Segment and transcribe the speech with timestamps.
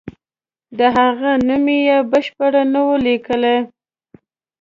[0.77, 3.57] د هغه نوم یې بشپړ نه وو لیکلی.